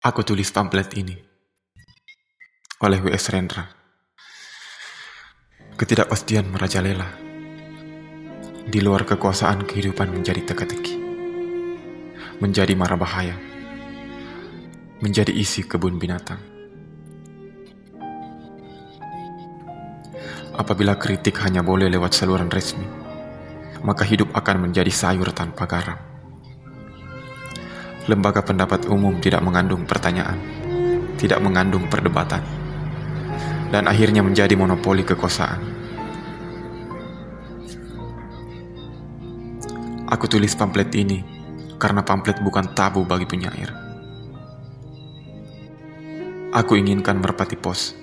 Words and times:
Aku 0.00 0.24
tulis 0.24 0.48
pamflet 0.48 0.96
ini 0.96 1.12
oleh 2.80 3.04
W.S. 3.04 3.36
Rendra. 3.36 3.68
Ketidakpastian 5.76 6.48
merajalela. 6.48 7.04
Di 8.64 8.80
luar 8.80 9.04
kekuasaan 9.04 9.68
kehidupan 9.68 10.08
menjadi 10.08 10.40
teka-teki. 10.40 10.96
Menjadi 12.40 12.72
mara 12.72 12.96
bahaya. 12.96 13.36
Menjadi 15.04 15.36
isi 15.36 15.68
kebun 15.68 16.00
binatang. 16.00 16.40
Apabila 20.56 20.96
kritik 20.96 21.36
hanya 21.44 21.60
boleh 21.60 21.92
lewat 21.92 22.16
saluran 22.16 22.48
resmi, 22.48 22.88
maka 23.84 24.08
hidup 24.08 24.32
akan 24.32 24.64
menjadi 24.64 24.88
sayur 24.88 25.28
tanpa 25.36 25.68
garam 25.68 26.09
lembaga 28.10 28.42
pendapat 28.42 28.90
umum 28.90 29.22
tidak 29.22 29.38
mengandung 29.46 29.86
pertanyaan, 29.86 30.34
tidak 31.14 31.38
mengandung 31.38 31.86
perdebatan, 31.86 32.42
dan 33.70 33.86
akhirnya 33.86 34.26
menjadi 34.26 34.58
monopoli 34.58 35.06
kekuasaan. 35.06 35.62
Aku 40.10 40.26
tulis 40.26 40.58
pamflet 40.58 40.90
ini 40.98 41.22
karena 41.78 42.02
pamflet 42.02 42.42
bukan 42.42 42.74
tabu 42.74 43.06
bagi 43.06 43.30
penyair. 43.30 43.70
Aku 46.50 46.74
inginkan 46.74 47.22
merpati 47.22 47.54
pos. 47.54 47.94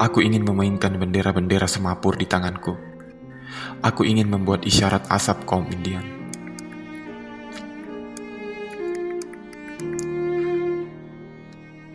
Aku 0.00 0.24
ingin 0.24 0.40
memainkan 0.40 0.96
bendera-bendera 0.96 1.68
semapur 1.68 2.16
di 2.16 2.24
tanganku. 2.24 2.80
Aku 3.84 4.08
ingin 4.08 4.32
membuat 4.32 4.64
isyarat 4.64 5.04
asap 5.12 5.44
kaum 5.44 5.68
Indian. 5.68 6.19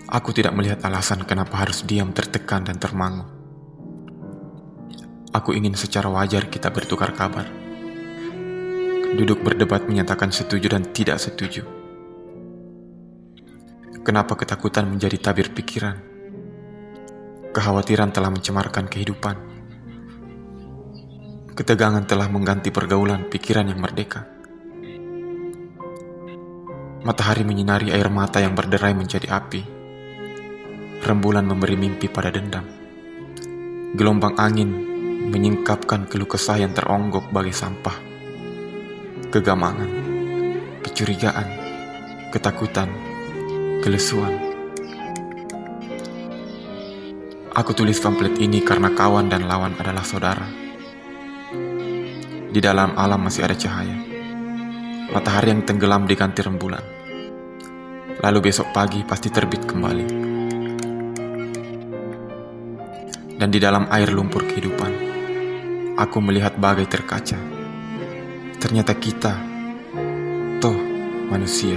Aku 0.05 0.29
tidak 0.37 0.53
melihat 0.53 0.85
alasan 0.85 1.25
kenapa 1.25 1.65
harus 1.65 1.81
diam 1.81 2.13
tertekan 2.13 2.61
dan 2.61 2.77
termangu. 2.77 3.25
Aku 5.33 5.49
ingin 5.57 5.73
secara 5.73 6.05
wajar 6.13 6.45
kita 6.45 6.69
bertukar 6.69 7.17
kabar. 7.17 7.49
Duduk 9.17 9.41
berdebat 9.41 9.89
menyatakan 9.89 10.29
setuju 10.29 10.69
dan 10.69 10.93
tidak 10.93 11.17
setuju. 11.17 11.65
Kenapa 14.05 14.37
ketakutan 14.37 14.85
menjadi 14.85 15.17
tabir 15.17 15.49
pikiran? 15.49 15.97
Kekhawatiran 17.49 18.13
telah 18.13 18.29
mencemarkan 18.29 18.85
kehidupan. 18.85 19.35
Ketegangan 21.57 22.05
telah 22.05 22.29
mengganti 22.29 22.69
pergaulan 22.69 23.25
pikiran 23.25 23.73
yang 23.73 23.81
merdeka. 23.81 24.21
Matahari 27.01 27.41
menyinari 27.41 27.89
air 27.89 28.13
mata 28.13 28.37
yang 28.37 28.53
berderai 28.53 28.93
menjadi 28.93 29.33
api 29.33 29.74
rembulan 31.03 31.43
memberi 31.43 31.75
mimpi 31.75 32.07
pada 32.07 32.31
dendam. 32.31 32.63
Gelombang 33.95 34.35
angin 34.39 34.69
menyingkapkan 35.31 36.05
keluh 36.05 36.29
kesah 36.29 36.61
yang 36.61 36.71
teronggok 36.71 37.31
bagi 37.33 37.51
sampah. 37.51 37.97
Kegamangan, 39.31 39.91
kecurigaan, 40.85 41.47
ketakutan, 42.31 42.91
kelesuan. 43.81 44.35
Aku 47.55 47.71
tulis 47.71 47.99
pamflet 48.03 48.35
ini 48.35 48.59
karena 48.59 48.91
kawan 48.91 49.31
dan 49.31 49.47
lawan 49.47 49.79
adalah 49.79 50.03
saudara. 50.03 50.47
Di 52.51 52.59
dalam 52.59 52.95
alam 52.99 53.23
masih 53.23 53.47
ada 53.47 53.55
cahaya. 53.55 53.95
Matahari 55.11 55.55
yang 55.55 55.63
tenggelam 55.63 56.03
diganti 56.03 56.43
rembulan. 56.43 56.83
Lalu 58.19 58.51
besok 58.51 58.71
pagi 58.75 59.03
pasti 59.07 59.31
terbit 59.31 59.63
kembali 59.63 60.34
dan 63.35 63.51
di 63.51 63.59
dalam 63.59 63.87
air 63.91 64.11
lumpur 64.11 64.47
kehidupan, 64.47 64.91
aku 65.99 66.17
melihat 66.23 66.55
bagai 66.55 66.87
terkaca. 66.87 67.39
Ternyata 68.59 68.93
kita, 68.95 69.33
toh 70.63 70.77
manusia. 71.27 71.75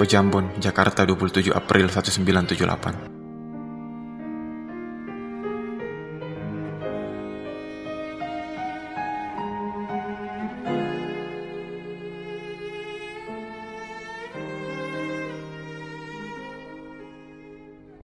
Pejambon, 0.00 0.56
Jakarta 0.56 1.04
27 1.04 1.52
April 1.52 1.92
1978 1.92 3.09